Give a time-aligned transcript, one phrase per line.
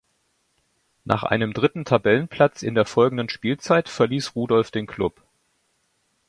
[1.05, 5.21] Nach einem dritten Tabellenplatz in der folgenden Spielzeit verließ Rudolf den Klub.